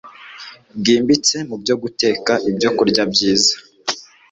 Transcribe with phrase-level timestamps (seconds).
[0.79, 3.53] bwimbitse mu byo guteka ibyokurya byiza